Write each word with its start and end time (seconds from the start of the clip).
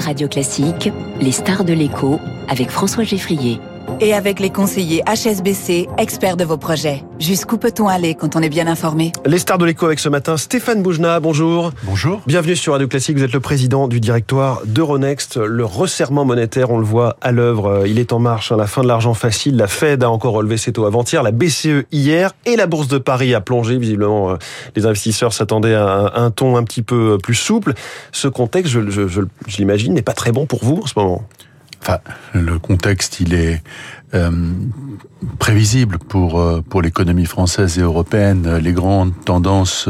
Radio 0.00 0.28
Classique, 0.28 0.90
les 1.20 1.32
stars 1.32 1.64
de 1.64 1.72
l'écho 1.72 2.20
avec 2.48 2.70
François 2.70 3.04
Geffrier 3.04 3.60
et 4.00 4.14
avec 4.14 4.40
les 4.40 4.50
conseillers 4.50 5.02
HSBC, 5.06 5.88
experts 5.98 6.36
de 6.36 6.44
vos 6.44 6.56
projets. 6.56 7.04
Jusqu'où 7.18 7.58
peut-on 7.58 7.86
aller 7.88 8.14
quand 8.14 8.36
on 8.36 8.40
est 8.40 8.48
bien 8.48 8.66
informé? 8.66 9.12
Les 9.26 9.38
stars 9.38 9.58
de 9.58 9.66
l'écho 9.66 9.86
avec 9.86 9.98
ce 9.98 10.08
matin, 10.08 10.36
Stéphane 10.36 10.82
Boujna, 10.82 11.20
bonjour. 11.20 11.72
Bonjour. 11.84 12.22
Bienvenue 12.26 12.56
sur 12.56 12.72
Radio 12.72 12.88
Classique, 12.88 13.18
vous 13.18 13.24
êtes 13.24 13.32
le 13.32 13.40
président 13.40 13.88
du 13.88 14.00
directoire 14.00 14.62
d'Euronext. 14.64 15.36
Le 15.36 15.64
resserrement 15.64 16.24
monétaire, 16.24 16.70
on 16.70 16.78
le 16.78 16.84
voit 16.84 17.16
à 17.20 17.32
l'œuvre, 17.32 17.86
il 17.86 17.98
est 17.98 18.12
en 18.12 18.18
marche. 18.18 18.52
Hein. 18.52 18.56
La 18.56 18.66
fin 18.66 18.82
de 18.82 18.88
l'argent 18.88 19.14
facile, 19.14 19.56
la 19.56 19.66
Fed 19.66 20.02
a 20.02 20.10
encore 20.10 20.32
relevé 20.32 20.56
ses 20.56 20.72
taux 20.72 20.86
avant-hier, 20.86 21.22
la 21.22 21.32
BCE 21.32 21.84
hier 21.92 22.32
et 22.46 22.56
la 22.56 22.66
Bourse 22.66 22.88
de 22.88 22.98
Paris 22.98 23.34
a 23.34 23.40
plongé. 23.40 23.76
Visiblement, 23.76 24.30
euh, 24.30 24.36
les 24.76 24.86
investisseurs 24.86 25.32
s'attendaient 25.32 25.74
à 25.74 26.12
un 26.14 26.30
ton 26.30 26.56
un 26.56 26.64
petit 26.64 26.82
peu 26.82 27.18
plus 27.22 27.34
souple. 27.34 27.74
Ce 28.12 28.28
contexte, 28.28 28.72
je, 28.72 28.90
je, 28.90 29.08
je, 29.08 29.20
je 29.46 29.56
l'imagine, 29.58 29.92
n'est 29.94 30.02
pas 30.02 30.12
très 30.12 30.32
bon 30.32 30.46
pour 30.46 30.64
vous 30.64 30.80
en 30.82 30.86
ce 30.86 30.94
moment. 30.96 31.24
Enfin, 31.82 31.98
le 32.34 32.58
contexte, 32.58 33.20
il 33.20 33.32
est 33.32 33.62
euh, 34.12 34.30
prévisible 35.38 35.98
pour 35.98 36.40
euh, 36.40 36.60
pour 36.60 36.82
l'économie 36.82 37.26
française 37.26 37.78
et 37.78 37.82
européenne. 37.82 38.56
Les 38.56 38.72
grandes 38.72 39.12
tendances 39.24 39.88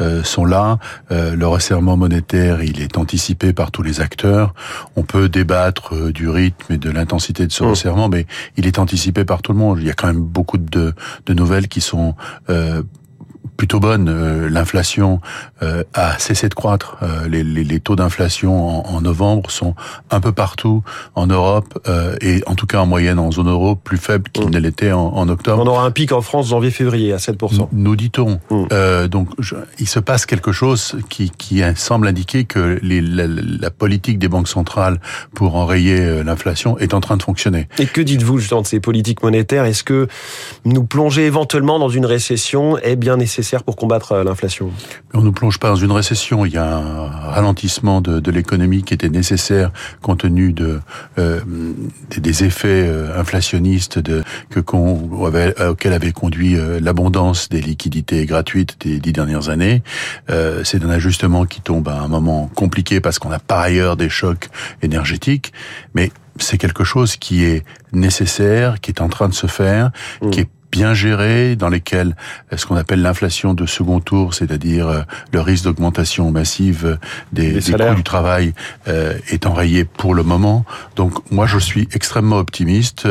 euh, 0.00 0.22
sont 0.22 0.44
là. 0.44 0.78
Euh, 1.10 1.34
le 1.34 1.46
resserrement 1.46 1.96
monétaire, 1.96 2.62
il 2.62 2.80
est 2.80 2.96
anticipé 2.96 3.52
par 3.52 3.70
tous 3.70 3.82
les 3.82 4.00
acteurs. 4.00 4.54
On 4.94 5.02
peut 5.02 5.28
débattre 5.28 5.94
euh, 5.94 6.12
du 6.12 6.28
rythme 6.28 6.74
et 6.74 6.78
de 6.78 6.90
l'intensité 6.90 7.46
de 7.46 7.52
ce 7.52 7.64
mmh. 7.64 7.68
resserrement, 7.68 8.08
mais 8.08 8.26
il 8.56 8.66
est 8.66 8.78
anticipé 8.78 9.24
par 9.24 9.42
tout 9.42 9.52
le 9.52 9.58
monde. 9.58 9.78
Il 9.80 9.86
y 9.86 9.90
a 9.90 9.94
quand 9.94 10.06
même 10.06 10.22
beaucoup 10.22 10.58
de, 10.58 10.94
de 11.26 11.34
nouvelles 11.34 11.68
qui 11.68 11.80
sont 11.80 12.14
plutôt 13.56 13.80
bonne. 13.80 14.08
Euh, 14.08 14.48
l'inflation 14.48 15.20
euh, 15.62 15.82
a 15.94 16.18
cessé 16.18 16.48
de 16.48 16.54
croître. 16.54 16.96
Euh, 17.02 17.28
les, 17.28 17.42
les, 17.42 17.64
les, 17.64 17.80
taux 17.80 17.96
d'inflation 17.96 18.86
en, 18.86 18.96
en, 18.96 19.00
novembre 19.00 19.50
sont 19.50 19.74
un 20.10 20.20
peu 20.20 20.32
partout 20.32 20.82
en 21.14 21.26
Europe 21.26 21.78
et 22.20 22.42
en 22.46 22.54
tout 22.54 22.66
cas 22.66 22.78
en 22.78 22.86
moyenne 22.86 23.18
en 23.18 23.30
zone 23.30 23.48
euro 23.48 23.76
plus 23.76 23.98
faibles 23.98 24.30
qu'ils 24.30 24.46
mmh. 24.46 24.50
ne 24.50 24.58
l'étaient 24.58 24.92
en, 24.92 25.06
en, 25.06 25.28
octobre. 25.28 25.62
On 25.62 25.66
aura 25.66 25.84
un 25.84 25.90
pic 25.90 26.12
en 26.12 26.20
France 26.20 26.48
janvier-février 26.48 27.12
à 27.12 27.16
7%. 27.16 27.68
Nous 27.72 27.96
dit-on. 27.96 28.40
Mmh. 28.50 29.06
donc 29.08 29.28
je, 29.38 29.54
il 29.78 29.88
se 29.88 30.00
passe 30.00 30.26
quelque 30.26 30.52
chose 30.52 30.96
qui, 31.08 31.30
qui 31.30 31.62
semble 31.74 32.08
indiquer 32.08 32.44
que 32.44 32.78
les, 32.82 33.00
la, 33.00 33.26
la, 33.26 33.70
politique 33.70 34.18
des 34.18 34.28
banques 34.28 34.48
centrales 34.48 35.00
pour 35.34 35.56
enrayer 35.56 36.22
l'inflation 36.24 36.78
est 36.78 36.94
en 36.94 37.00
train 37.00 37.16
de 37.16 37.22
fonctionner. 37.22 37.68
Et 37.78 37.86
que 37.86 38.00
dites-vous 38.00 38.38
justement 38.38 38.62
de 38.62 38.66
ces 38.66 38.80
politiques 38.80 39.22
monétaires? 39.22 39.64
Est-ce 39.64 39.84
que 39.84 40.08
nous 40.64 40.84
plonger 40.84 41.26
éventuellement 41.26 41.78
dans 41.78 41.88
une 41.88 42.06
récession? 42.06 42.78
Est 42.78 42.96
bien 42.96 43.16
nécessaire 43.16 43.45
pour 43.64 43.76
combattre 43.76 44.12
euh, 44.12 44.24
l'inflation 44.24 44.70
On 45.14 45.22
ne 45.22 45.30
plonge 45.30 45.58
pas 45.58 45.68
dans 45.68 45.76
une 45.76 45.92
récession. 45.92 46.44
Il 46.44 46.52
y 46.52 46.56
a 46.56 46.76
un 46.76 47.06
ralentissement 47.06 48.00
de, 48.00 48.20
de 48.20 48.30
l'économie 48.30 48.82
qui 48.82 48.94
était 48.94 49.08
nécessaire 49.08 49.70
compte 50.02 50.16
tenu 50.16 50.52
de, 50.52 50.80
euh, 51.18 51.40
des, 52.16 52.44
effets 52.44 52.86
euh, 52.86 53.18
inflationnistes 53.18 53.98
de, 53.98 54.24
que 54.50 54.60
qu'on 54.60 55.26
avait, 55.26 55.54
auxquels 55.62 55.92
avait 55.92 56.12
conduit 56.12 56.56
l'abondance 56.80 57.48
des 57.48 57.60
liquidités 57.60 58.24
gratuites 58.26 58.76
des 58.80 58.98
dix 58.98 59.12
dernières 59.12 59.48
années. 59.48 59.82
Euh, 60.30 60.62
c'est 60.64 60.82
un 60.84 60.90
ajustement 60.90 61.44
qui 61.44 61.60
tombe 61.60 61.88
à 61.88 62.00
un 62.00 62.08
moment 62.08 62.50
compliqué 62.54 63.00
parce 63.00 63.18
qu'on 63.18 63.30
a 63.30 63.38
par 63.38 63.60
ailleurs 63.60 63.96
des 63.96 64.08
chocs 64.08 64.48
énergétiques, 64.82 65.52
mais 65.94 66.10
c'est 66.38 66.58
quelque 66.58 66.84
chose 66.84 67.16
qui 67.16 67.44
est 67.44 67.64
nécessaire, 67.92 68.80
qui 68.80 68.90
est 68.90 69.00
en 69.00 69.08
train 69.08 69.28
de 69.28 69.34
se 69.34 69.46
faire, 69.46 69.90
mmh. 70.20 70.30
qui 70.30 70.40
est 70.40 70.48
bien 70.76 70.92
gérés, 70.92 71.56
dans 71.56 71.70
lesquels 71.70 72.14
euh, 72.52 72.58
ce 72.58 72.66
qu'on 72.66 72.76
appelle 72.76 73.00
l'inflation 73.00 73.54
de 73.54 73.64
second 73.64 74.00
tour, 74.00 74.34
c'est-à-dire 74.34 74.86
euh, 74.88 75.00
le 75.32 75.40
risque 75.40 75.64
d'augmentation 75.64 76.30
massive 76.30 76.84
euh, 76.84 76.96
des, 77.32 77.52
des, 77.52 77.60
des 77.60 77.72
coûts 77.72 77.94
du 77.94 78.02
travail, 78.02 78.52
euh, 78.86 79.18
est 79.30 79.46
enrayé 79.46 79.84
pour 79.84 80.14
le 80.14 80.22
moment. 80.22 80.66
Donc 80.94 81.14
moi, 81.30 81.46
je 81.46 81.58
suis 81.58 81.88
extrêmement 81.92 82.36
optimiste. 82.36 83.08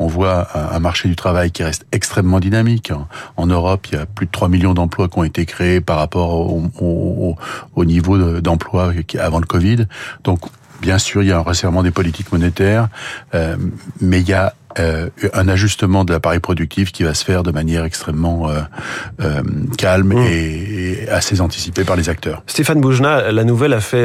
On 0.00 0.08
voit 0.08 0.48
un, 0.74 0.80
marché 0.80 1.08
du 1.08 1.14
travail 1.14 1.52
qui 1.52 1.62
reste 1.62 1.86
extrêmement 1.92 2.40
dynamique. 2.40 2.92
En 3.36 3.46
Europe, 3.46 3.86
il 3.92 3.94
y 3.96 3.98
a 3.98 4.06
plus 4.06 4.26
de 4.26 4.32
3 4.32 4.48
millions 4.48 4.74
d'emplois 4.74 5.08
qui 5.08 5.18
ont 5.18 5.24
été 5.24 5.46
créés 5.46 5.80
par 5.80 5.98
rapport 5.98 6.30
au, 6.34 6.64
au, 6.80 7.36
au 7.76 7.84
niveau 7.84 8.40
d'emploi 8.40 8.92
avant 9.20 9.38
le 9.38 9.46
Covid. 9.46 9.86
Donc 10.24 10.40
Bien 10.84 10.98
sûr, 10.98 11.22
il 11.22 11.28
y 11.28 11.32
a 11.32 11.38
un 11.38 11.40
resserrement 11.40 11.82
des 11.82 11.90
politiques 11.90 12.30
monétaires, 12.30 12.88
euh, 13.34 13.56
mais 14.02 14.20
il 14.20 14.28
y 14.28 14.34
a 14.34 14.54
euh, 14.78 15.08
un 15.32 15.48
ajustement 15.48 16.04
de 16.04 16.12
l'appareil 16.12 16.40
productif 16.40 16.92
qui 16.92 17.04
va 17.04 17.14
se 17.14 17.24
faire 17.24 17.42
de 17.42 17.52
manière 17.52 17.84
extrêmement 17.84 18.48
euh, 18.48 18.60
euh, 19.20 19.42
calme 19.78 20.14
mmh. 20.14 20.26
et, 20.26 21.02
et, 21.02 21.08
assez 21.08 21.40
anticipée 21.40 21.84
par 21.84 21.96
les 21.96 22.08
acteurs. 22.08 22.42
Stéphane 22.46 22.80
Boujna, 22.80 23.30
la 23.30 23.44
nouvelle 23.44 23.72
a 23.72 23.80
fait 23.80 24.04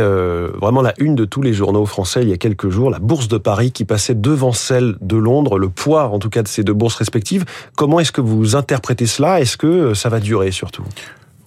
vraiment 0.61 0.81
la 0.81 0.93
une 0.99 1.15
de 1.15 1.25
tous 1.25 1.41
les 1.41 1.53
journaux 1.53 1.85
français 1.85 2.21
il 2.23 2.29
y 2.29 2.33
a 2.33 2.37
quelques 2.37 2.69
jours, 2.69 2.89
la 2.89 2.99
bourse 2.99 3.27
de 3.27 3.37
Paris 3.37 3.71
qui 3.71 3.85
passait 3.85 4.15
devant 4.15 4.53
celle 4.53 4.95
de 5.01 5.17
Londres, 5.17 5.57
le 5.57 5.69
poids 5.69 6.09
en 6.09 6.19
tout 6.19 6.29
cas 6.29 6.43
de 6.43 6.47
ces 6.47 6.63
deux 6.63 6.73
bourses 6.73 6.95
respectives. 6.95 7.45
Comment 7.75 7.99
est-ce 7.99 8.11
que 8.11 8.21
vous 8.21 8.55
interprétez 8.55 9.05
cela? 9.05 9.41
Est-ce 9.41 9.57
que 9.57 9.93
ça 9.93 10.09
va 10.09 10.19
durer 10.19 10.51
surtout? 10.51 10.83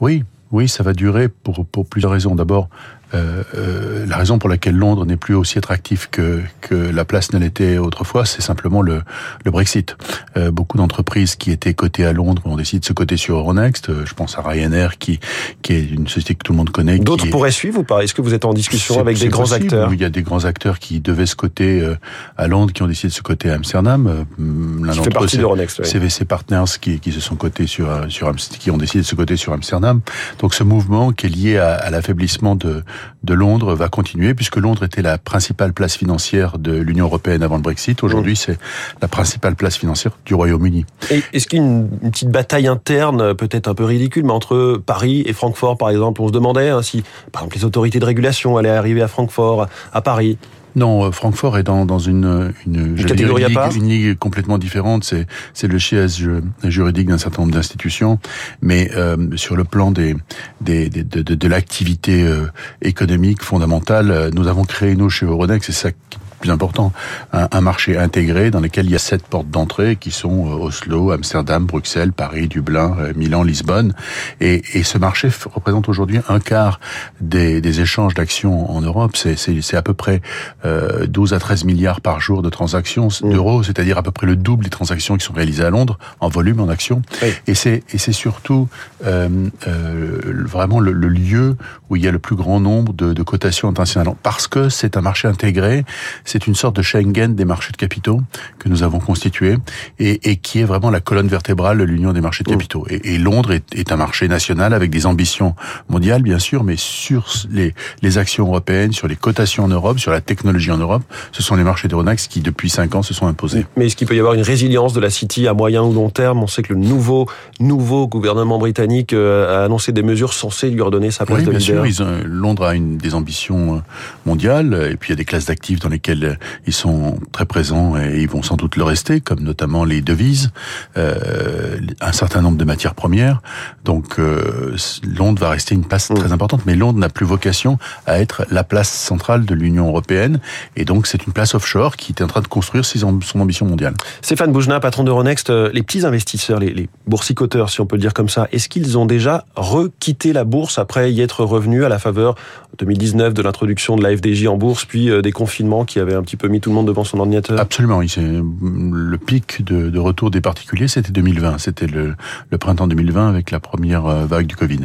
Oui, 0.01 0.25
oui, 0.51 0.69
ça 0.69 0.83
va 0.83 0.93
durer 0.93 1.29
pour, 1.29 1.65
pour 1.65 1.87
plusieurs 1.87 2.13
raisons. 2.13 2.35
D'abord, 2.35 2.69
euh, 3.15 3.43
euh, 3.55 4.07
la 4.07 4.17
raison 4.17 4.39
pour 4.39 4.49
laquelle 4.49 4.77
Londres 4.77 5.05
n'est 5.07 5.17
plus 5.17 5.35
aussi 5.35 5.59
attractif 5.59 6.09
que, 6.11 6.41
que 6.61 6.75
la 6.75 7.05
place 7.05 7.33
ne 7.33 7.39
l'était 7.39 7.79
autrefois, 7.79 8.25
c'est 8.25 8.43
simplement 8.43 8.83
le, 8.83 9.03
le 9.45 9.51
Brexit. 9.51 9.97
Euh, 10.37 10.51
beaucoup 10.51 10.79
d'entreprises 10.79 11.37
qui 11.37 11.51
étaient 11.51 11.75
cotées 11.75 12.05
à 12.05 12.13
Londres 12.13 12.43
ont 12.45 12.57
décidé 12.57 12.81
de 12.81 12.85
se 12.85 12.93
coter 12.93 13.17
sur 13.17 13.37
Euronext. 13.37 13.91
Euh, 13.91 14.05
je 14.07 14.15
pense 14.15 14.39
à 14.39 14.43
Ryanair, 14.43 14.99
qui, 14.99 15.21
qui 15.63 15.75
est 15.75 15.85
une 15.85 16.09
société 16.09 16.35
que 16.35 16.43
tout 16.43 16.53
le 16.53 16.59
monde 16.59 16.71
connaît. 16.71 16.99
D'autres 16.99 17.29
pourraient 17.31 17.51
est... 17.51 17.53
suivre 17.53 17.81
ou 17.81 17.85
pas? 17.85 18.03
Est-ce 18.03 18.15
que 18.15 18.23
vous 18.23 18.35
êtes 18.35 18.45
en 18.45 18.55
discussion 18.55 19.01
avec 19.01 19.19
des 19.19 19.29
grands 19.29 19.43
possible. 19.43 19.65
acteurs? 19.65 19.93
Il 19.93 20.01
y 20.01 20.05
a 20.05 20.11
des 20.11 20.23
grands 20.23 20.45
acteurs 20.45 20.79
qui 20.79 21.01
devaient 21.01 21.27
se 21.27 21.37
coter 21.37 21.81
euh, 21.81 21.97
à 22.37 22.49
Londres, 22.49 22.73
qui 22.73 22.83
ont 22.83 22.89
décidé 22.89 23.09
de 23.09 23.15
se 23.15 23.23
coter 23.23 23.51
à 23.51 23.55
Amsterdam. 23.55 24.27
L'un 24.39 24.95
d'entre 24.95 25.25
eux, 25.25 25.29
c'est 25.29 25.45
oui. 25.45 25.67
CVC 25.87 26.25
Partners, 26.25 26.65
qui, 26.81 27.01
qui 27.01 27.13
se 27.13 27.21
sont 27.21 27.37
cotés 27.37 27.67
sur, 27.67 27.89
sur, 28.09 28.35
qui 28.35 28.71
ont 28.71 28.77
décidé 28.79 29.01
de 29.01 29.07
se 29.07 29.15
coter 29.15 29.37
sur 29.37 29.53
Amsterdam. 29.53 30.01
Donc 30.39 30.55
ce 30.55 30.65
mouvement 30.65 31.13
qui 31.13 31.27
est 31.27 31.29
lié 31.29 31.59
à, 31.59 31.75
à 31.75 31.91
l'affaiblissement 31.91 32.57
de, 32.57 32.83
de 33.25 33.35
Londres 33.35 33.75
va 33.75 33.89
continuer 33.89 34.35
puisque 34.35 34.57
Londres 34.57 34.85
était 34.85 35.03
la 35.03 35.19
principale 35.19 35.73
place 35.73 35.97
financière 35.97 36.59
de 36.59 36.73
l'Union 36.73 37.07
européenne 37.07 37.43
avant 37.43 37.57
le 37.57 37.63
Brexit. 37.63 38.03
Aujourd'hui, 38.03 38.33
mmh. 38.33 38.37
c'est 38.37 38.59
la 39.01 39.09
principale 39.09 39.55
place 39.57 39.77
financière 39.77 40.13
du 40.25 40.35
Royaume-Uni. 40.35 40.85
Est-ce 41.33 41.47
qu'il 41.47 41.59
y 41.59 41.63
a 41.63 41.65
une, 41.65 41.89
une, 42.03 42.11
petite 42.11 42.31
bataille 42.31 42.67
interne, 42.67 43.35
peut-être 43.35 43.69
un 43.69 43.75
peu 43.75 43.85
ridicule, 43.85 44.25
mais 44.25 44.33
entre 44.33 44.81
Paris 44.85 45.23
et 45.27 45.33
Francfort, 45.33 45.79
par 45.79 45.91
exemple 45.91 46.21
On 46.21 46.29
se 46.29 46.33
demandait 46.33 46.71
hein, 46.71 46.83
si, 46.83 47.03
par 47.31 47.43
exemple, 47.43 47.57
les 47.57 47.65
autorités 47.65 47.99
de 47.99 48.05
régulation 48.05 48.57
allaient 48.57 48.71
arriver 48.71 49.03
à 49.03 49.09
Francfort, 49.09 49.69
à 49.93 50.01
Paris. 50.01 50.39
Non, 50.75 51.05
euh, 51.05 51.11
Francfort 51.11 51.59
est 51.59 51.63
dans, 51.63 51.85
dans 51.85 51.99
une, 51.99 52.53
une, 52.67 52.97
une 52.97 53.05
catégorie 53.05 53.45
dire, 53.45 53.51
une, 53.51 53.69
ligue, 53.69 53.83
une 53.83 53.89
ligue 53.89 54.19
complètement 54.19 54.59
différente. 54.59 55.05
C'est, 55.05 55.27
c'est 55.53 55.69
le 55.69 55.79
siège 55.79 56.29
juridique 56.65 57.09
d'un 57.09 57.19
certain 57.19 57.43
nombre 57.43 57.55
d'institutions, 57.55 58.19
mais 58.61 58.91
euh, 58.97 59.17
sur 59.37 59.57
le 59.57 59.65
plan 59.65 59.91
des, 59.91 60.17
des, 60.61 60.89
des 60.89 61.03
de, 61.05 61.23
de, 61.23 61.35
de 61.35 61.49
l'activité 61.49 62.23
euh, 62.23 62.47
économique 62.81 63.43
fondamentale, 63.43 64.11
euh, 64.11 64.31
nous 64.33 64.49
avons 64.49 64.65
créé 64.65 64.95
nous 64.97 65.11
chez 65.11 65.27
Euronext, 65.27 65.67
c'est 65.67 65.73
ça 65.73 65.91
qui 65.93 66.19
plus 66.43 66.51
important, 66.51 66.93
un, 67.33 67.49
un, 67.51 67.61
marché 67.61 67.97
intégré 67.97 68.51
dans 68.51 68.61
lequel 68.61 68.87
il 68.87 68.93
y 68.93 68.97
a 68.97 68.99
sept 68.99 69.23
portes 69.23 69.49
d'entrée 69.49 69.97
qui 69.97 70.11
sont 70.11 70.47
euh, 70.47 70.67
Oslo, 70.67 71.13
Amsterdam, 71.13 71.65
Bruxelles, 71.65 72.13
Paris, 72.13 72.49
Dublin, 72.49 72.97
euh, 72.99 73.13
Milan, 73.17 73.45
Lisbonne. 73.45 73.95
Et, 74.41 74.63
et 74.75 74.83
ce 74.83 74.99
marché 74.99 75.29
représente 75.55 75.89
aujourd'hui 75.89 76.19
un 76.29 76.41
quart 76.41 76.81
des, 77.21 77.61
des 77.61 77.81
échanges 77.81 78.15
d'actions 78.15 78.71
en 78.71 78.81
Europe. 78.81 79.17
C'est 79.17 79.77
à 79.77 79.83
peu 79.83 79.95
près 79.95 80.21
euh, 80.65 81.07
12 81.07 81.33
à 81.33 81.39
13 81.39 81.65
milliards 81.65 82.01
par 82.01 82.21
jour 82.21 82.43
de 82.43 82.51
transactions 82.51 83.09
mmh. 83.09 83.31
d'euros, 83.31 83.63
c'est-à-dire 83.63 83.97
à 83.97 84.03
peu 84.03 84.11
près 84.11 84.27
le 84.27 84.37
double 84.37 84.65
des 84.65 84.71
transactions 84.71 85.17
qui 85.17 85.25
sont 85.25 85.33
réalisées 85.33 85.65
à 85.65 85.71
Londres 85.71 85.99
en 86.21 86.29
volume, 86.29 86.61
en 86.61 86.69
actions. 86.69 87.03
Oui. 87.23 87.29
Et 87.47 87.55
c'est 87.55 88.13
surtout 88.13 88.69
euh, 89.07 89.29
euh, 89.69 90.21
vraiment 90.45 90.81
le, 90.81 90.93
le, 90.93 91.09
lieu 91.09 91.57
où 91.89 91.97
il 91.97 92.03
y 92.05 92.09
a 92.09 92.11
le 92.11 92.19
plus 92.19 92.37
grand 92.37 92.61
nombre 92.61 92.93
de, 92.93 93.13
de 93.13 93.23
cotations 93.23 93.69
internationales. 93.69 94.15
Parce 94.23 94.49
que 94.49 94.69
c'est 94.69 94.97
un 94.97 95.01
marché 95.01 95.29
intégré, 95.29 95.85
c'est 96.33 96.47
une 96.47 96.55
sorte 96.55 96.77
de 96.77 96.83
Schengen 96.83 97.35
des 97.35 97.45
marchés 97.45 97.73
de 97.73 97.77
capitaux 97.77 98.23
que 98.59 98.71
nous 98.71 98.83
avons 98.83 99.01
constitué 99.01 99.59
et, 99.99 100.31
et 100.31 100.37
qui 100.37 100.61
est 100.61 100.65
vraiment 100.65 100.89
la 100.89 101.01
colonne 101.01 101.29
vertébrale 101.29 101.77
de 101.77 101.85
l'Union 101.85 102.15
des 102.15 102.23
marchés 102.23 102.43
de 102.43 102.49
capitaux. 102.49 102.87
Et, 102.89 103.15
et 103.15 103.19
Londres 103.19 103.53
est, 103.53 103.75
est, 103.75 103.93
un 103.93 103.97
marché 103.97 104.29
national 104.29 104.73
avec 104.73 104.89
des 104.91 105.05
ambitions 105.05 105.55
mondiales, 105.91 106.23
bien 106.23 106.39
sûr, 106.39 106.65
mais 106.65 106.77
sur 106.79 107.27
les, 107.51 107.75
les 108.01 108.17
actions 108.17 108.47
européennes, 108.47 108.93
sur 108.93 109.09
les 109.09 109.17
cotations 109.17 109.65
en 109.65 109.69
Europe, 109.69 109.99
sur 109.99 110.11
la 110.11 110.23
technologie 110.23 110.71
en 110.71 110.79
Europe, 110.79 111.03
ce 111.33 111.43
sont 111.43 111.55
les 111.55 111.65
marchés 111.65 111.87
d'Euronext 111.87 112.33
qui, 112.33 112.41
depuis 112.41 112.71
cinq 112.71 112.95
ans, 112.95 113.03
se 113.03 113.13
sont 113.13 113.27
imposés. 113.27 113.67
Mais 113.77 113.87
est-ce 113.87 113.97
qu'il 113.97 114.09
peut 114.09 114.17
y 114.17 114.19
avoir 114.19 114.33
une 114.33 114.41
résilience 114.41 114.95
de 114.95 115.01
la 115.01 115.11
City 115.11 115.47
à 115.49 115.53
moyen 115.53 115.83
ou 115.83 115.93
long 115.93 116.09
terme? 116.09 116.43
On 116.43 116.47
sait 116.47 116.63
que 116.63 116.73
le 116.73 116.79
nouveau, 116.79 117.29
nouveau 117.61 118.09
gouvernement 118.09 118.59
britannique 118.59 119.13
euh, 119.13 119.61
a 119.61 119.65
annoncé 119.67 119.93
des 119.93 120.03
mesures 120.03 120.33
censées 120.33 120.71
lui 120.71 120.81
redonner 120.81 121.11
sa 121.11 121.27
place 121.27 121.41
oui, 121.41 121.45
de 121.45 121.51
bien 121.51 121.59
leader. 121.59 121.85
Sûr, 121.85 121.87
ils 121.87 122.03
ont, 122.03 122.23
Londres 122.25 122.65
a 122.65 122.75
une, 122.75 122.97
des 122.97 123.15
ambitions 123.15 123.77
euh, 123.77 123.79
mondiales, 124.25 124.89
et 124.91 124.97
puis 124.97 125.11
il 125.11 125.13
y 125.13 125.13
a 125.13 125.17
des 125.17 125.27
classes 125.27 125.45
d'actifs 125.45 125.81
dans 125.81 125.91
lesquelles 125.91 126.22
ils, 126.23 126.39
ils 126.67 126.73
sont 126.73 127.19
très 127.33 127.47
présents 127.47 127.97
et 127.97 128.21
ils 128.21 128.29
vont 128.29 128.43
sans 128.43 128.57
doute 128.57 128.77
le 128.77 128.85
rester, 128.85 129.21
comme 129.21 129.41
notamment 129.41 129.85
les 129.85 130.01
devises, 130.01 130.51
euh, 130.97 131.79
un 132.01 132.13
certain 132.13 132.43
nombre 132.43 132.59
de 132.59 132.65
matières 132.65 132.95
premières. 132.95 133.41
Donc 133.85 134.19
euh, 134.19 134.77
Londres 135.05 135.41
va 135.41 135.51
rester 135.51 135.75
une 135.75 135.85
place 135.85 136.09
très 136.09 136.29
mm. 136.29 136.33
importante, 136.33 136.63
mais 136.67 136.75
Londres 136.75 136.99
n'a 136.99 137.09
plus 137.09 137.27
vocation 137.27 137.79
à 138.07 138.21
être 138.21 138.45
la 138.51 138.65
place 138.65 138.91
centrale 138.91 139.45
de 139.45 139.55
l'Union 139.55 139.89
européenne, 139.89 140.41
et 140.77 140.85
donc 140.85 141.07
c'est 141.07 141.27
une 141.27 141.33
place 141.33 141.55
offshore 141.55 141.97
qui 141.97 142.13
est 142.13 142.23
en 142.23 142.27
train 142.27 142.41
de 142.41 142.49
construire 142.49 142.85
son 142.85 143.41
ambition 143.41 143.67
mondiale. 143.67 143.95
Stéphane 144.21 144.53
Boujna, 144.53 144.81
patron 144.81 145.05
d'Euronext, 145.05 145.51
euh, 145.51 145.71
les 145.73 145.83
petits 145.83 146.05
investisseurs, 146.05 146.61
les, 146.61 146.73
les 146.73 146.89
boursicoteurs, 147.07 147.71
si 147.71 147.81
on 147.81 147.87
peut 147.87 147.97
le 147.97 148.03
dire 148.03 148.15
comme 148.15 148.29
ça, 148.29 148.49
est-ce 148.53 148.69
qu'ils 148.69 148.99
ont 148.99 149.07
déjà 149.07 149.45
requitté 149.57 150.33
la 150.33 150.45
bourse 150.45 150.79
après 150.79 151.13
y 151.13 151.21
être 151.21 151.45
revenus 151.45 151.85
à 151.85 151.89
la 151.89 151.99
faveur 151.99 152.35
2019 152.79 153.35
de 153.35 153.43
l'introduction 153.43 153.97
de 153.97 154.03
la 154.03 154.17
FDJ 154.17 154.47
en 154.47 154.57
bourse, 154.57 154.85
puis 154.85 155.11
euh, 155.11 155.23
des 155.23 155.33
confinements 155.33 155.85
qui 155.85 155.99
avaient 155.99 156.12
un 156.15 156.23
petit 156.23 156.37
peu 156.37 156.49
mis 156.49 156.61
tout 156.61 156.71
le 156.71 156.77
monde 156.77 156.87
devant 156.87 157.05
son 157.05 157.19
ordinateur 157.19 157.59
Absolument, 157.59 158.01
le 158.01 159.17
pic 159.19 159.65
de, 159.65 159.99
retour 159.99 160.31
des 160.31 160.41
particuliers, 160.41 160.89
c'était 160.89 161.13
2020, 161.13 161.59
c'était 161.59 161.87
le, 161.87 162.15
printemps 162.59 162.87
2020 162.87 163.29
avec 163.29 163.51
la 163.51 163.61
première 163.61 164.07
euh, 164.07 164.27
vague 164.27 164.47
du 164.47 164.57
Covid. 164.57 164.81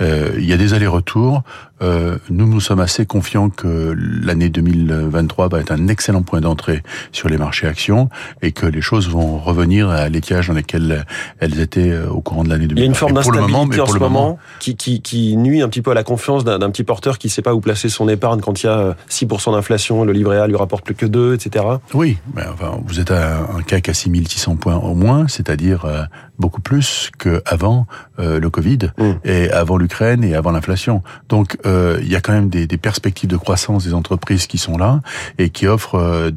Euh, 0.00 0.32
il 0.38 0.44
y 0.44 0.52
a 0.52 0.56
des 0.56 0.74
allers-retours. 0.74 1.42
Euh, 1.80 2.18
nous 2.28 2.46
nous 2.46 2.60
sommes 2.60 2.80
assez 2.80 3.06
confiants 3.06 3.50
que 3.50 3.94
l'année 3.96 4.48
2023 4.48 5.48
va 5.48 5.60
être 5.60 5.70
un 5.70 5.86
excellent 5.86 6.22
point 6.22 6.40
d'entrée 6.40 6.82
sur 7.12 7.28
les 7.28 7.38
marchés 7.38 7.68
actions 7.68 8.08
et 8.42 8.50
que 8.52 8.66
les 8.66 8.80
choses 8.80 9.08
vont 9.08 9.38
revenir 9.38 9.88
à 9.88 10.08
l'étiage 10.08 10.48
dans 10.48 10.54
lesquels 10.54 11.04
elles 11.38 11.60
étaient 11.60 11.96
au 12.10 12.20
courant 12.20 12.42
de 12.42 12.48
l'année 12.48 12.66
2023. 12.66 12.76
Il 12.76 12.82
y 12.82 12.82
a 12.82 12.86
une 12.86 12.94
forme 12.94 13.12
d'instabilité 13.14 13.80
en 13.80 13.86
ce 13.86 13.98
moment, 13.98 14.38
qui, 14.58 14.74
qui, 14.76 15.00
qui, 15.02 15.36
nuit 15.36 15.62
un 15.62 15.68
petit 15.68 15.82
peu 15.82 15.92
à 15.92 15.94
la 15.94 16.02
confiance 16.02 16.44
d'un 16.44 16.70
petit 16.70 16.84
porteur 16.84 17.18
qui 17.18 17.28
ne 17.28 17.32
sait 17.32 17.42
pas 17.42 17.54
où 17.54 17.60
placer 17.60 17.88
son 17.88 18.08
épargne 18.08 18.40
quand 18.40 18.62
il 18.62 18.66
y 18.66 18.68
a 18.68 18.96
6% 19.08 19.52
d'inflation, 19.52 20.04
le 20.04 20.12
livret 20.12 20.38
A 20.38 20.46
lui 20.46 20.56
rapporte 20.56 20.67
plus 20.76 20.94
que 20.94 21.06
2, 21.06 21.34
etc. 21.34 21.64
Oui, 21.94 22.18
mais 22.34 22.42
enfin, 22.52 22.78
vous 22.84 23.00
êtes 23.00 23.10
à 23.10 23.40
un 23.40 23.62
CAC 23.62 23.88
à 23.88 23.94
6600 23.94 24.56
points 24.56 24.76
au 24.76 24.94
moins, 24.94 25.26
c'est-à-dire 25.28 25.84
euh, 25.84 26.02
beaucoup 26.38 26.60
plus 26.60 27.10
qu'avant 27.18 27.86
euh, 28.18 28.38
le 28.38 28.50
Covid 28.50 28.90
mm. 28.98 29.12
et 29.24 29.50
avant 29.50 29.76
l'Ukraine 29.76 30.24
et 30.24 30.34
avant 30.34 30.50
l'inflation. 30.50 31.02
Donc 31.28 31.56
euh, 31.66 31.98
il 32.02 32.08
y 32.08 32.16
a 32.16 32.20
quand 32.20 32.32
même 32.32 32.48
des, 32.48 32.66
des, 32.66 32.78
perspectives 32.78 33.28
de 33.28 33.36
croissance 33.36 33.84
des 33.84 33.94
entreprises 33.94 34.46
qui 34.46 34.58
sont 34.58 34.78
là 34.78 35.00
et 35.38 35.50
qui 35.50 35.66
offrent 35.66 35.96
euh, 35.96 36.30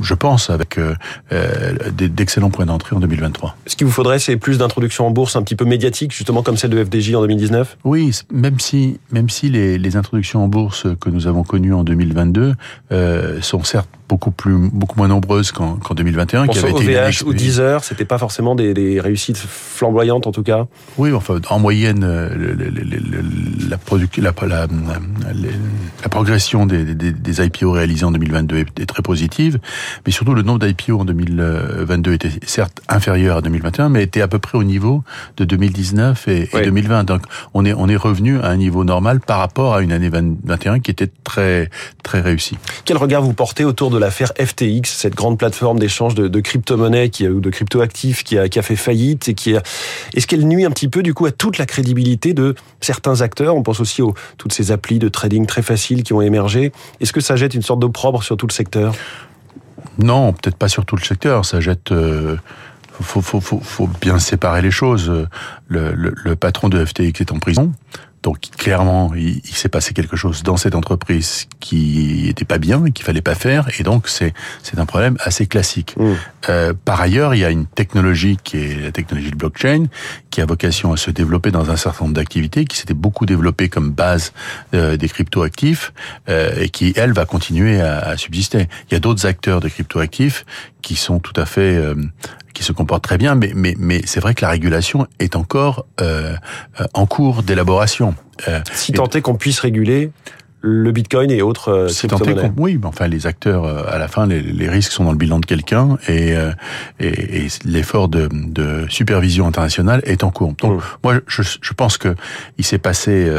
je 0.00 0.14
pense, 0.14 0.50
avec 0.50 0.78
euh, 0.78 0.94
euh 1.32 1.72
d'excellents 1.90 2.50
points 2.50 2.66
d'entrée 2.66 2.94
en 2.96 3.00
2023. 3.00 3.56
Ce 3.66 3.76
qu'il 3.76 3.86
vous 3.86 3.92
faudrait, 3.92 4.18
c'est 4.18 4.36
plus 4.36 4.58
d'introduction 4.58 5.06
en 5.06 5.10
bourse 5.10 5.36
un 5.36 5.42
petit 5.42 5.56
peu 5.56 5.64
médiatique, 5.64 6.12
justement 6.12 6.42
comme 6.42 6.56
celle 6.56 6.70
de 6.70 6.84
FDJ 6.84 7.14
en 7.14 7.20
2019 7.22 7.78
Oui, 7.84 8.12
même 8.32 8.60
si, 8.60 9.00
même 9.12 9.28
si 9.28 9.48
les, 9.48 9.78
les 9.78 9.96
introductions 9.96 10.44
en 10.44 10.48
bourse 10.48 10.86
que 11.00 11.10
nous 11.10 11.26
avons 11.26 11.42
connues 11.42 11.74
en 11.74 11.84
2022 11.84 12.54
euh, 12.92 13.40
sont 13.40 13.64
certes 13.64 13.88
beaucoup 14.08 14.30
plus 14.30 14.56
beaucoup 14.72 14.96
moins 14.96 15.08
nombreuses 15.08 15.52
qu'en 15.52 15.76
qu 15.76 15.94
2021 15.94 16.48
qui 16.48 16.58
avait 16.58 16.70
été 16.70 17.24
ou 17.26 17.34
Deezer 17.34 17.84
c'était 17.84 18.06
pas 18.06 18.16
forcément 18.16 18.54
des, 18.54 18.72
des, 18.72 19.00
réussites 19.00 19.36
flamboyantes 19.36 20.26
en 20.26 20.32
tout 20.32 20.42
cas? 20.42 20.66
Oui 20.96 21.12
enfin 21.12 21.38
en 21.50 21.58
moyenne 21.58 22.00
le, 22.00 22.54
la, 23.68 23.76
la, 24.18 24.32
la, 25.22 25.32
la, 26.02 26.08
progression 26.08 26.66
des, 26.66 26.84
des, 26.94 27.12
des, 27.12 27.44
IPO 27.44 27.70
réalisés 27.72 28.04
en 28.04 28.10
2022 28.10 28.56
est, 28.56 28.80
est 28.80 28.86
très 28.86 29.02
positive 29.02 29.58
mais 30.06 30.12
surtout 30.12 30.34
le 30.34 30.42
nombre 30.42 30.66
d'IPO 30.66 31.00
en 31.00 31.04
2022 31.04 32.12
était 32.12 32.30
certes 32.46 32.80
inférieur 32.88 33.38
à 33.38 33.42
2021 33.42 33.88
mais 33.88 34.02
était 34.02 34.20
à 34.20 34.28
peu 34.28 34.38
près 34.38 34.58
au 34.58 34.64
niveau 34.64 35.02
de 35.36 35.44
2019 35.44 36.28
et, 36.28 36.48
et 36.52 36.62
2020 36.62 37.04
donc 37.04 37.22
on 37.54 37.64
est 37.64 37.74
on 37.74 37.88
est 37.88 37.96
revenu 37.96 38.38
à 38.40 38.48
un 38.48 38.56
niveau 38.56 38.84
normal 38.84 39.20
par 39.20 39.38
rapport 39.38 39.74
à 39.74 39.82
une 39.82 39.92
année 39.92 40.10
2021 40.10 40.80
qui 40.80 40.90
était 40.90 41.10
très 41.24 41.70
très 42.02 42.20
réussie. 42.20 42.58
Quel 42.84 42.96
regard 42.96 43.22
vous 43.22 43.34
portez 43.34 43.64
autour 43.64 43.90
de 43.90 43.98
l'affaire 43.98 44.32
FTX, 44.38 44.84
cette 44.84 45.14
grande 45.14 45.38
plateforme 45.38 45.78
d'échange 45.78 46.14
de, 46.14 46.28
de 46.28 46.40
crypto-monnaies 46.40 47.10
qui, 47.10 47.28
ou 47.28 47.40
de 47.40 47.50
crypto-actifs 47.50 48.24
qui 48.24 48.38
a, 48.38 48.48
qui 48.48 48.58
a 48.58 48.62
fait 48.62 48.76
faillite 48.76 49.28
et 49.28 49.34
qui 49.34 49.54
est-ce 50.14 50.26
qu'elle 50.26 50.46
nuit 50.46 50.64
un 50.64 50.70
petit 50.70 50.88
peu 50.88 51.02
du 51.02 51.14
coup 51.14 51.26
à 51.26 51.32
toute 51.32 51.58
la 51.58 51.66
crédibilité 51.66 52.34
de 52.34 52.54
certains 52.80 53.20
acteurs? 53.20 53.56
On 53.56 53.62
pense 53.62 53.80
aussi 53.80 54.02
aux 54.02 54.14
toutes 54.36 54.52
ces 54.52 54.72
applis 54.72 54.98
de 54.98 55.07
trading 55.10 55.46
très 55.46 55.62
faciles 55.62 56.02
qui 56.02 56.12
ont 56.12 56.20
émergé. 56.20 56.72
Est-ce 57.00 57.12
que 57.12 57.20
ça 57.20 57.36
jette 57.36 57.54
une 57.54 57.62
sorte 57.62 57.80
d'opprobre 57.80 58.22
sur 58.22 58.36
tout 58.36 58.46
le 58.46 58.52
secteur? 58.52 58.94
Non, 59.98 60.32
peut-être 60.32 60.56
pas 60.56 60.68
sur 60.68 60.84
tout 60.84 60.96
le 60.96 61.02
secteur. 61.02 61.44
Ça 61.44 61.60
jette. 61.60 61.92
Euh 61.92 62.36
faut, 63.00 63.88
bien 64.00 64.18
séparer 64.18 64.62
les 64.62 64.70
choses. 64.70 65.08
Le, 65.68 65.92
le, 65.92 66.14
le, 66.16 66.36
patron 66.36 66.68
de 66.68 66.84
FTX 66.84 67.20
est 67.20 67.32
en 67.32 67.38
prison. 67.38 67.72
Donc 68.28 68.40
clairement, 68.58 69.14
il, 69.14 69.40
il 69.42 69.54
s'est 69.54 69.70
passé 69.70 69.94
quelque 69.94 70.14
chose 70.14 70.42
dans 70.42 70.58
cette 70.58 70.74
entreprise 70.74 71.46
qui 71.60 72.28
était 72.28 72.44
pas 72.44 72.58
bien 72.58 72.84
et 72.84 72.90
qu'il 72.92 73.06
fallait 73.06 73.22
pas 73.22 73.34
faire, 73.34 73.70
et 73.80 73.82
donc 73.82 74.06
c'est 74.06 74.34
c'est 74.62 74.78
un 74.78 74.84
problème 74.84 75.16
assez 75.20 75.46
classique. 75.46 75.94
Mmh. 75.96 76.12
Euh, 76.50 76.74
par 76.84 77.00
ailleurs, 77.00 77.34
il 77.34 77.38
y 77.38 77.44
a 77.46 77.48
une 77.48 77.64
technologie 77.64 78.36
qui 78.44 78.58
est 78.58 78.82
la 78.82 78.92
technologie 78.92 79.30
de 79.30 79.36
blockchain, 79.36 79.86
qui 80.28 80.42
a 80.42 80.44
vocation 80.44 80.92
à 80.92 80.98
se 80.98 81.10
développer 81.10 81.50
dans 81.50 81.70
un 81.70 81.76
certain 81.76 82.04
nombre 82.04 82.16
d'activités, 82.16 82.66
qui 82.66 82.76
s'était 82.76 82.92
beaucoup 82.92 83.24
développée 83.24 83.70
comme 83.70 83.92
base 83.92 84.34
euh, 84.74 84.98
des 84.98 85.08
cryptoactifs 85.08 85.94
euh, 86.28 86.60
et 86.60 86.68
qui 86.68 86.92
elle 86.96 87.14
va 87.14 87.24
continuer 87.24 87.80
à, 87.80 88.00
à 88.00 88.18
subsister. 88.18 88.68
Il 88.90 88.92
y 88.92 88.96
a 88.98 89.00
d'autres 89.00 89.24
acteurs 89.24 89.60
de 89.60 89.70
cryptoactifs 89.70 90.44
qui 90.82 90.96
sont 90.96 91.18
tout 91.18 91.38
à 91.40 91.46
fait 91.46 91.76
euh, 91.76 91.94
qui 92.54 92.64
se 92.64 92.72
comportent 92.72 93.04
très 93.04 93.18
bien, 93.18 93.34
mais 93.34 93.52
mais 93.54 93.74
mais 93.78 94.02
c'est 94.04 94.20
vrai 94.20 94.34
que 94.34 94.44
la 94.44 94.50
régulation 94.50 95.06
est 95.18 95.36
encore 95.36 95.86
euh, 96.00 96.34
en 96.94 97.06
cours 97.06 97.42
d'élaboration. 97.42 98.14
Euh, 98.48 98.60
si 98.72 98.92
tant 98.92 99.08
est 99.10 99.20
qu'on 99.20 99.36
puisse 99.36 99.60
réguler 99.60 100.10
le 100.60 100.90
Bitcoin 100.90 101.30
et 101.30 101.40
autres 101.40 101.68
euh, 101.68 101.86
crypto-monnaies. 101.88 102.52
Oui, 102.56 102.78
mais 102.80 102.86
enfin 102.86 103.06
les 103.06 103.26
acteurs, 103.26 103.64
euh, 103.64 103.82
à 103.88 103.98
la 103.98 104.08
fin, 104.08 104.26
les, 104.26 104.40
les, 104.40 104.68
risques 104.68 104.90
sont 104.90 105.04
dans 105.04 105.12
le 105.12 105.16
bilan 105.16 105.38
de 105.38 105.46
quelqu'un 105.46 105.98
et, 106.08 106.34
euh, 106.34 106.50
et, 106.98 107.44
et 107.44 107.48
l'effort 107.64 108.08
de, 108.08 108.28
de, 108.32 108.86
supervision 108.88 109.46
internationale 109.46 110.00
est 110.04 110.24
en 110.24 110.30
cours. 110.30 110.54
Donc, 110.60 110.78
mmh. 110.78 110.80
moi, 111.04 111.14
je, 111.26 111.42
je, 111.42 111.72
pense 111.74 111.96
que 111.96 112.14
il 112.58 112.64
s'est 112.64 112.78
passé 112.78 113.30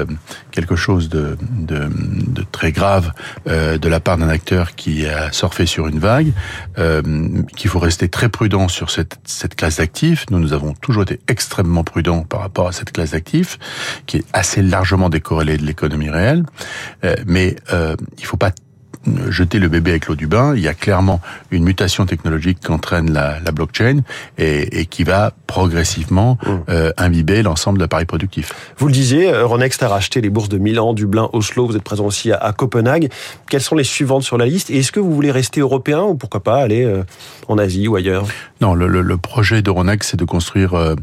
quelque 0.52 0.76
chose 0.76 1.10
de, 1.10 1.38
de, 1.42 1.90
de 2.28 2.46
très 2.52 2.72
grave 2.72 3.12
de 3.46 3.90
la 3.90 4.00
part 4.00 4.18
d'un 4.18 4.30
acteur 4.30 4.76
qui 4.76 5.06
a 5.06 5.32
surfé 5.32 5.66
sur 5.66 5.88
une 5.88 6.00
vague, 6.00 6.32
qu'il 7.56 7.70
faut 7.70 7.80
rester 7.80 8.08
très 8.10 8.30
prudent 8.30 8.68
sur 8.68 8.90
cette, 8.90 9.18
cette 9.26 9.56
classe 9.56 9.78
d'actifs. 9.78 10.26
Nous, 10.30 10.40
nous 10.40 10.54
avons 10.54 10.74
toujours 10.74 11.04
été 11.04 11.20
extrêmement 11.28 11.84
prudents 11.84 12.24
par 12.24 12.42
rapport 12.42 12.68
à 12.68 12.72
cette 12.72 12.92
classe 12.92 13.12
d'actifs, 13.12 13.58
qui 14.06 14.18
est 14.18 14.26
assez 14.34 14.62
largement 14.62 15.10
décorrélée 15.10 15.58
de 15.58 15.66
l'économie 15.66 16.10
réelle. 16.10 16.46
Euh, 17.10 17.16
mais 17.26 17.56
euh, 17.74 17.96
il 18.18 18.26
faut 18.26 18.38
pas 18.38 18.52
jeter 19.30 19.60
le 19.60 19.70
bébé 19.70 19.92
avec 19.92 20.08
l'eau 20.08 20.16
du 20.16 20.28
bain. 20.28 20.54
Il 20.56 20.62
y 20.62 20.68
a 20.68 20.74
clairement 20.74 21.22
une 21.52 21.64
mutation 21.64 22.06
technologique 22.06 22.60
qu'entraîne 22.64 23.12
la, 23.12 23.40
la 23.40 23.52
blockchain 23.52 24.02
et, 24.38 24.82
et, 24.82 24.86
qui 24.86 25.04
va 25.04 25.32
progressivement 25.48 26.38
mmh. 26.42 26.50
euh, 26.70 26.92
imbiber 26.98 27.42
l'ensemble 27.42 27.78
de 27.78 27.84
l'appareil 27.84 28.06
productif. 28.06 28.54
Vous 28.78 28.88
le 28.88 28.94
disiez, 28.94 29.32
Euronext 29.32 29.82
a 29.84 29.88
racheté 29.88 30.22
les 30.22 30.30
bourses 30.30 30.50
de 30.50 30.58
Milan, 30.58 30.94
Dublin, 30.94 31.30
Oslo. 31.34 31.66
Vous 31.66 31.76
êtes 31.78 31.84
présent 31.84 32.06
aussi 32.06 32.32
à, 32.32 32.38
à 32.38 32.52
Copenhague. 32.52 33.10
Quelles 33.50 33.62
sont 33.62 33.76
les 33.76 33.84
suivantes 33.84 34.24
sur 34.24 34.38
la 34.38 34.46
liste? 34.46 34.70
Et 34.70 34.80
est-ce 34.80 34.92
que 34.92 35.00
vous 35.00 35.14
voulez 35.14 35.32
rester 35.32 35.62
européen 35.62 36.02
ou 36.02 36.16
pourquoi 36.16 36.44
pas 36.44 36.58
aller 36.58 36.84
euh, 36.84 37.04
en 37.48 37.58
Asie 37.58 37.88
ou 37.88 37.96
ailleurs? 37.96 38.26
Non, 38.60 38.74
le, 38.74 38.88
le, 38.88 39.02
le 39.02 39.18
projet 39.18 39.62
d'Euronext, 39.62 40.12
c'est 40.12 40.18
de 40.18 40.26
construire 40.26 40.74
euh, 40.74 40.96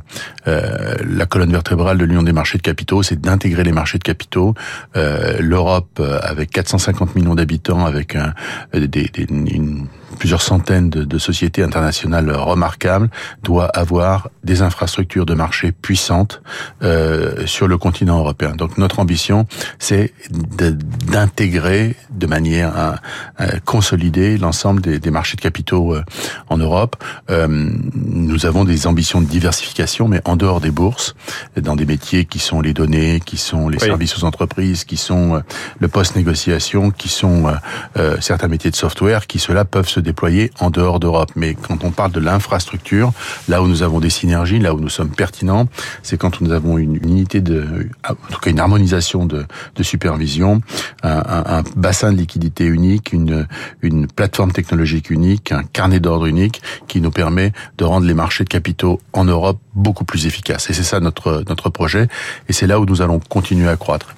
la 0.45 1.27
colonne 1.27 1.51
vertébrale 1.51 1.97
de 1.97 2.05
l'Union 2.05 2.23
des 2.23 2.33
marchés 2.33 2.59
de 2.59 2.63
capitaux, 2.63 3.03
c'est 3.03 3.21
d'intégrer 3.21 3.65
les 3.65 3.73
marchés 3.73 3.99
de 3.99 4.05
capitaux. 4.05 4.55
L'Europe, 4.95 6.01
avec 6.23 6.51
450 6.51 7.15
millions 7.15 7.35
d'habitants, 7.35 7.86
avec 7.87 8.17
un, 8.17 8.35
des, 8.73 8.87
des, 8.87 9.27
une, 9.29 9.87
plusieurs 10.19 10.43
centaines 10.43 10.91
de, 10.91 11.05
de, 11.05 11.19
sociétés 11.19 11.63
internationales 11.63 12.31
remarquables, 12.31 13.09
doit 13.43 13.67
avoir 13.67 14.29
des 14.45 14.63
infrastructures 14.63 15.27
de 15.27 15.35
marché 15.35 15.73
puissantes 15.73 16.43
euh, 16.83 17.47
sur 17.47 17.69
le 17.69 17.79
continent 17.79 18.19
européen. 18.19 18.53
Donc 18.57 18.79
notre 18.79 18.99
ambition, 18.99 19.47
c'est 19.79 20.13
d'intégrer 20.31 21.97
de, 22.11 22.27
manière 22.27 22.77
à, 22.77 22.97
à 23.37 23.61
consolider 23.61 24.39
l'ensemble 24.39 24.81
des, 24.81 24.99
des, 24.99 25.11
marchés 25.11 25.37
de 25.37 25.43
capitaux 25.43 25.95
euh, 25.95 26.03
en 26.49 26.59
Europe. 26.59 26.97
Euh, 27.31 27.47
nous 27.95 28.47
avons 28.47 28.65
des 28.65 28.87
ambitions 28.87 29.21
de 29.21 29.27
diversification, 29.27 30.09
mais 30.09 30.21
en 30.25 30.37
dehors 30.37 30.61
des 30.61 30.71
bourses, 30.71 31.15
dans 31.57 31.77
des 31.77 31.87
métiers 31.87 32.25
qui 32.25 32.39
sont 32.39 32.61
les 32.61 32.73
données, 32.73 33.21
qui 33.25 33.37
sont 33.37 33.69
les 33.69 33.79
oui. 33.79 33.87
services 33.87 34.17
aux 34.19 34.25
entreprises, 34.25 34.85
qui 34.85 34.97
sont 34.97 35.37
euh, 35.37 35.41
le 35.79 35.89
post-négociation, 35.89 36.91
qui 36.91 37.09
sont 37.09 37.49
euh, 37.49 37.53
euh, 37.97 38.17
certains 38.21 38.49
métiers 38.49 38.71
de 38.71 38.77
software, 38.77 39.27
qui 39.27 39.39
cela 39.39 39.65
peuvent 39.65 39.89
se 39.89 40.01
déployer 40.07 40.51
en 40.61 40.71
dehors 40.71 41.01
d'Europe. 41.01 41.33
Mais 41.37 41.55
quand 41.55 41.85
on 41.85 41.91
parle 41.91 42.13
de 42.13 42.21
l'infrastructure, 42.21 43.13
là 43.49 43.63
où 43.63 43.67
nous 43.67 43.83
avons 43.83 44.01
des 44.01 44.11
synergies, 44.11 44.59
là 44.59 44.75
où 44.75 44.81
nous 44.81 44.89
sommes 44.89 45.11
pertinents, 45.11 45.69
c'est 46.03 46.17
quand 46.17 46.41
nous 46.41 46.53
avons 46.53 46.79
une, 46.79 46.97
unité 46.97 47.41
de, 47.43 47.89
en 48.09 48.15
tout 48.33 48.41
cas 48.41 48.51
une 48.51 48.61
harmonisation 48.61 49.27
de, 49.27 49.47
supervision, 49.83 50.63
un, 51.03 51.63
bassin 51.77 52.13
de 52.13 52.19
liquidité 52.19 52.65
unique, 52.65 53.13
une, 53.13 53.47
une 53.83 54.07
plateforme 54.07 54.53
technologique 54.53 55.11
unique, 55.11 55.53
un 55.53 55.63
carnet 55.63 56.01
d'ordre 56.01 56.27
unique 56.27 56.63
qui 56.89 57.01
nous 57.01 57.11
permet 57.11 57.53
de 57.79 57.85
rendre 57.85 58.07
les 58.07 58.15
marchés 58.15 58.45
de 58.45 58.49
capitaux 58.49 59.01
en 59.13 59.25
Europe 59.25 59.59
beaucoup 59.75 60.05
plus 60.05 60.27
efficaces. 60.27 60.71
Et 60.71 60.73
c'est 60.73 60.83
ça 60.83 61.01
notre, 61.01 61.45
notre 61.49 61.69
projet. 61.71 62.09
Et 62.49 62.53
c'est 62.53 62.67
là 62.67 62.81
où 62.81 62.87
nous 62.87 63.03
allons 63.03 63.21
continuer 63.21 63.69
à 63.69 63.77
croître. 63.77 64.15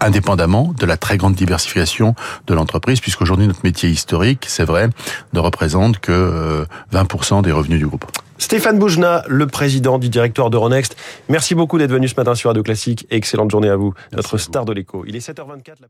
Indépendamment 0.00 0.74
de 0.78 0.86
la 0.86 0.96
très 0.96 1.16
grande 1.16 1.34
diversification 1.34 2.14
de 2.46 2.54
l'entreprise, 2.54 3.00
puisqu'aujourd'hui 3.00 3.46
notre 3.46 3.64
métier 3.64 3.88
historique, 3.88 4.44
c'est 4.48 4.64
vrai, 4.64 4.88
ne 5.32 5.40
représente 5.40 5.98
que 5.98 6.66
20% 6.92 7.42
des 7.42 7.52
revenus 7.52 7.78
du 7.78 7.86
groupe. 7.86 8.04
Stéphane 8.38 8.78
Boujna, 8.78 9.24
le 9.26 9.48
président 9.48 9.98
du 9.98 10.08
directoire 10.08 10.48
d'Euronext. 10.48 10.96
Merci 11.28 11.56
beaucoup 11.56 11.76
d'être 11.76 11.90
venu 11.90 12.06
ce 12.06 12.14
matin 12.16 12.36
sur 12.36 12.50
Radio 12.50 12.62
Classique 12.62 13.06
et 13.10 13.16
excellente 13.16 13.50
journée 13.50 13.68
à 13.68 13.76
vous, 13.76 13.94
notre 14.12 14.38
star 14.38 14.64
de 14.64 14.72
l'écho. 14.72 15.04
Il 15.06 15.16
est 15.16 15.28
7h24. 15.28 15.74
La 15.80 15.88